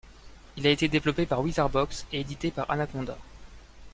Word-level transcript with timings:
Il 0.57 0.65
a 0.65 0.71
été 0.71 0.87
développé 0.87 1.27
par 1.27 1.41
Wizarbox 1.41 2.07
et 2.11 2.21
édité 2.21 2.49
par 2.49 2.71
Anaconda. 2.71 3.15